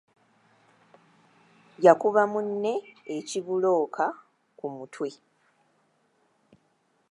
[1.85, 2.73] Yakuba munne
[3.17, 4.05] ekibulooka
[4.57, 5.09] ku mutwe.